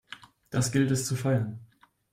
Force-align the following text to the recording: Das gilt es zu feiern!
Das 0.49 0.71
gilt 0.71 0.89
es 0.89 1.05
zu 1.05 1.15
feiern! 1.15 1.59